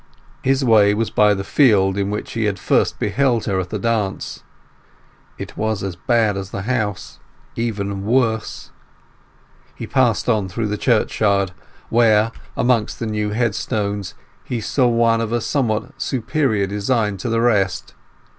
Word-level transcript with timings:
His 0.41 0.65
way 0.65 0.95
was 0.95 1.11
by 1.11 1.35
the 1.35 1.43
field 1.43 1.95
in 1.95 2.09
which 2.09 2.31
he 2.31 2.45
had 2.45 2.57
first 2.57 2.97
beheld 2.97 3.45
her 3.45 3.59
at 3.59 3.69
the 3.69 3.77
dance. 3.77 4.41
It 5.37 5.55
was 5.55 5.83
as 5.83 5.95
bad 5.95 6.35
as 6.37 6.49
the 6.49 6.63
house—even 6.63 8.03
worse. 8.03 8.71
He 9.75 9.85
passed 9.85 10.27
on 10.27 10.49
through 10.49 10.69
the 10.69 10.75
churchyard, 10.79 11.51
where, 11.89 12.31
amongst 12.57 12.97
the 12.97 13.05
new 13.05 13.29
headstones, 13.29 14.15
he 14.43 14.59
saw 14.59 14.87
one 14.87 15.21
of 15.21 15.31
a 15.31 15.39
somewhat 15.39 15.91
superior 16.01 16.65
design 16.65 17.17
to 17.17 17.29
the 17.29 17.39
rest. 17.41 17.93